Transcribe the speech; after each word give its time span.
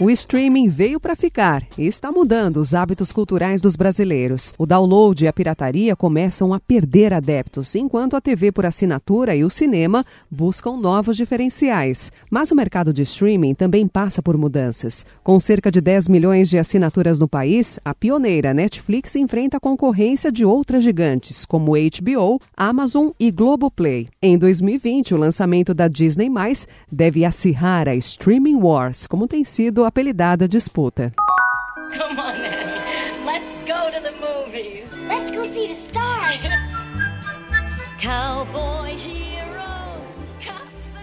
O 0.00 0.08
streaming 0.10 0.68
veio 0.68 1.00
para 1.00 1.16
ficar 1.16 1.64
e 1.76 1.84
está 1.84 2.12
mudando 2.12 2.58
os 2.58 2.72
hábitos 2.72 3.10
culturais 3.10 3.60
dos 3.60 3.74
brasileiros. 3.74 4.54
O 4.56 4.64
download 4.64 5.24
e 5.24 5.26
a 5.26 5.32
pirataria 5.32 5.96
começam 5.96 6.54
a 6.54 6.60
perder 6.60 7.12
adeptos, 7.12 7.74
enquanto 7.74 8.14
a 8.14 8.20
TV 8.20 8.52
por 8.52 8.64
assinatura 8.64 9.34
e 9.34 9.42
o 9.42 9.50
cinema 9.50 10.06
buscam 10.30 10.76
novos 10.76 11.16
diferenciais. 11.16 12.12
Mas 12.30 12.52
o 12.52 12.54
mercado 12.54 12.92
de 12.92 13.02
streaming 13.02 13.54
também 13.54 13.88
passa 13.88 14.22
por 14.22 14.38
mudanças. 14.38 15.04
Com 15.24 15.40
cerca 15.40 15.68
de 15.68 15.80
10 15.80 16.06
milhões 16.06 16.48
de 16.48 16.58
assinaturas 16.58 17.18
no 17.18 17.26
país, 17.26 17.80
a 17.84 17.92
pioneira 17.92 18.54
Netflix 18.54 19.16
enfrenta 19.16 19.56
a 19.56 19.60
concorrência 19.60 20.30
de 20.30 20.44
outras 20.44 20.84
gigantes, 20.84 21.44
como 21.44 21.72
HBO, 21.72 22.40
Amazon 22.56 23.08
e 23.18 23.32
Globoplay. 23.32 24.06
Em 24.22 24.38
2020, 24.38 25.12
o 25.12 25.16
lançamento 25.16 25.74
da 25.74 25.88
Disney+, 25.88 26.30
deve 26.88 27.24
acirrar 27.24 27.88
a 27.88 27.96
Streaming 27.96 28.62
Wars, 28.62 29.04
como 29.08 29.26
tem 29.26 29.42
sido 29.42 29.87
apelidada 29.88 30.46
disputa. 30.46 31.12
Come 31.96 32.20
on, 32.20 32.36
Annie. 32.36 33.24
Let's 33.24 33.44
go 33.66 33.90
to 33.90 34.00
the 34.02 34.12
movies. 34.20 34.84
Let's 35.08 35.30
go 35.30 35.44
see 35.44 35.68
the 35.68 35.76
stars. 35.76 36.38
Cowboy 38.00 38.78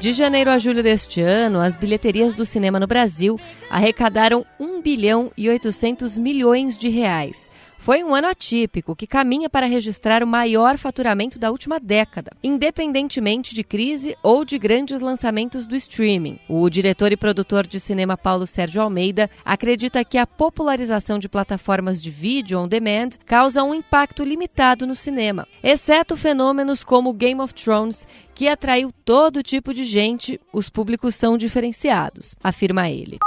De 0.05 0.13
janeiro 0.13 0.52
a 0.52 0.59
julho 0.59 0.84
deste 0.84 1.20
ano, 1.20 1.59
as 1.59 1.76
bilheterias 1.76 2.35
do 2.35 2.45
cinema 2.45 2.79
no 2.79 2.85
Brasil 2.85 3.40
arrecadaram 3.71 4.45
1 4.59 4.79
bilhão 4.79 5.31
e 5.35 5.49
800 5.49 6.15
milhões 6.15 6.77
de 6.77 6.90
reais. 6.90 7.49
Foi 7.85 8.03
um 8.03 8.16
ano 8.16 8.27
atípico 8.27 8.96
que 8.96 9.05
caminha 9.05 9.48
para 9.48 9.68
registrar 9.68 10.23
o 10.23 10.27
maior 10.27 10.76
faturamento 10.76 11.37
da 11.37 11.51
última 11.51 11.79
década, 11.79 12.32
independentemente 12.43 13.54
de 13.54 13.63
crise 13.63 14.18
ou 14.23 14.43
de 14.43 14.57
grandes 14.57 15.01
lançamentos 15.01 15.68
do 15.68 15.76
streaming. 15.76 16.40
O 16.49 16.68
diretor 16.68 17.12
e 17.12 17.15
produtor 17.15 17.68
de 17.68 17.79
cinema 17.79 18.18
Paulo 18.18 18.48
Sérgio 18.48 18.82
Almeida 18.82 19.29
acredita 19.46 20.04
que 20.04 20.18
a 20.18 20.26
popularização 20.26 21.20
de 21.20 21.29
plataformas 21.29 22.01
de 22.01 22.09
vídeo 22.09 22.59
on 22.59 22.68
demand 22.68 23.09
causa 23.24 23.62
um 23.62 23.76
impacto 23.76 24.24
limitado 24.24 24.87
no 24.87 24.96
cinema, 24.96 25.48
exceto 25.62 26.18
fenômenos 26.18 26.84
como 26.84 27.13
Game 27.13 27.40
of 27.40 27.54
Thrones, 27.54 28.07
que 28.34 28.48
atraiu 28.48 28.91
todo 29.05 29.43
tipo 29.43 29.71
de 29.76 29.85
gente, 29.85 30.41
os 30.52 30.71
públicos 30.71 31.13
são 31.13 31.37
diferenciados, 31.37 32.35
afirma 32.43 32.90
ele. 32.90 33.20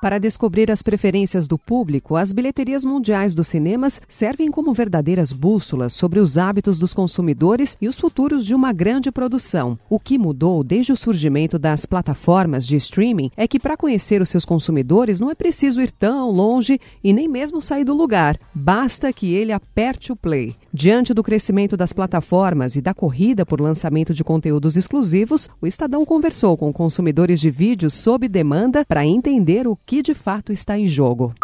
Para 0.00 0.18
descobrir 0.18 0.70
as 0.70 0.82
preferências 0.82 1.48
do 1.48 1.56
público, 1.56 2.16
as 2.16 2.30
bilheterias 2.30 2.84
mundiais 2.84 3.34
dos 3.34 3.46
cinemas 3.48 4.00
servem 4.06 4.50
como 4.50 4.74
verdadeiras 4.74 5.32
bússolas 5.32 5.94
sobre 5.94 6.20
os 6.20 6.36
hábitos 6.36 6.78
dos 6.78 6.92
consumidores 6.92 7.78
e 7.80 7.88
os 7.88 7.98
futuros 7.98 8.44
de 8.44 8.54
uma 8.54 8.72
grande 8.72 9.10
produção. 9.10 9.78
O 9.88 9.98
que 9.98 10.18
mudou 10.18 10.62
desde 10.62 10.92
o 10.92 10.96
surgimento 10.96 11.58
das 11.58 11.86
plataformas 11.86 12.66
de 12.66 12.76
streaming 12.76 13.30
é 13.36 13.48
que, 13.48 13.58
para 13.58 13.76
conhecer 13.76 14.20
os 14.20 14.28
seus 14.28 14.44
consumidores, 14.44 15.18
não 15.18 15.30
é 15.30 15.34
preciso 15.34 15.80
ir 15.80 15.90
tão 15.90 16.30
longe 16.30 16.78
e 17.02 17.12
nem 17.12 17.26
mesmo 17.26 17.62
sair 17.62 17.84
do 17.84 17.94
lugar. 17.94 18.38
Basta 18.54 19.10
que 19.12 19.32
ele 19.34 19.52
aperte 19.52 20.12
o 20.12 20.16
play. 20.16 20.54
Diante 20.72 21.14
do 21.14 21.22
crescimento 21.22 21.74
das 21.74 21.94
plataformas 21.94 22.76
e 22.76 22.82
da 22.82 22.92
corrida 22.92 23.46
por 23.46 23.62
lançamento 23.62 24.12
de 24.12 24.22
conteúdos 24.22 24.76
exclusivos, 24.76 25.48
o 25.58 25.66
Estadão 25.66 26.04
conversou 26.04 26.54
com 26.54 26.70
consumidores 26.70 27.40
de 27.40 27.50
vídeos 27.50 27.94
sob 27.94 28.28
demanda 28.28 28.84
para 28.84 29.06
entender 29.06 29.66
o 29.66 29.74
que 29.86 29.95
de 30.02 30.14
fato 30.14 30.52
está 30.52 30.78
em 30.78 30.86
jogo. 30.86 31.34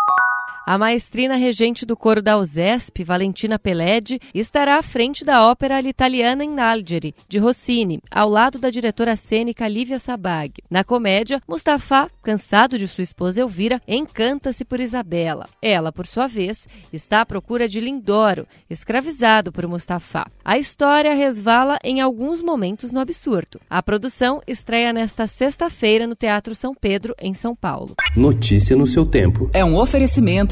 A 0.65 0.79
maestrina 0.79 1.35
regente 1.35 1.85
do 1.85 1.97
coro 1.97 2.23
da 2.23 2.39
USESP, 2.39 3.03
Valentina 3.03 3.59
Peledi, 3.59 4.21
estará 4.33 4.79
à 4.79 4.83
frente 4.83 5.25
da 5.25 5.45
ópera 5.45 5.81
L'Italiana 5.81 6.45
in 6.45 6.61
Algeri, 6.61 7.17
de 7.29 7.39
Rossini, 7.39 8.01
ao 8.09 8.29
lado 8.29 8.61
da 8.61 8.71
diretora 8.71 9.17
cênica 9.17 9.67
Lívia 9.67 9.99
Sabag. 9.99 10.63
Na 10.71 10.85
comédia, 10.85 11.43
Mustafa, 11.49 12.09
cansado 12.23 12.79
de 12.79 12.87
sua 12.87 13.03
esposa 13.03 13.41
Elvira, 13.41 13.83
encanta-se 13.89 14.65
por 14.65 14.79
Isabela. 14.79 15.49
Ela, 15.61 15.91
por 15.91 16.07
sua 16.07 16.29
vez, 16.29 16.69
está 16.93 17.23
à 17.23 17.27
procura 17.27 17.69
de 17.69 17.81
Lindoro, 17.81 18.47
escravizado 18.71 19.51
por 19.51 19.67
Mustafa. 19.67 20.31
A 20.45 20.59
história 20.59 21.13
resvala 21.13 21.77
em 21.83 22.01
alguns 22.01 22.41
momentos 22.41 22.93
no 22.93 23.01
absurdo. 23.01 23.61
A 23.69 23.83
produção 23.83 24.41
estreia 24.47 24.93
nesta 24.93 25.27
sexta-feira 25.27 26.07
no 26.07 26.15
Teatro 26.15 26.55
São 26.55 26.73
Pedro, 26.73 27.17
em 27.21 27.35
São 27.35 27.57
Paulo. 27.57 27.97
Notícia 28.17 28.77
no 28.77 28.87
seu 28.87 29.05
tempo. 29.05 29.51
É 29.53 29.65
um 29.65 29.77
oferecimento 29.77 30.52